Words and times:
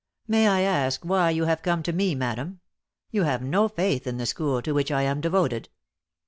May 0.27 0.47
I 0.47 0.61
ask 0.61 1.05
why 1.05 1.29
you 1.29 1.45
have 1.45 1.61
come 1.61 1.83
to 1.83 1.93
me, 1.93 2.15
madam? 2.15 2.59
You 3.11 3.21
have 3.21 3.43
no 3.43 3.67
faith 3.67 4.07
in 4.07 4.17
the 4.17 4.25
school 4.25 4.59
to 4.63 4.71
which 4.71 4.91
I 4.91 5.03
am 5.03 5.21
devoted." 5.21 5.69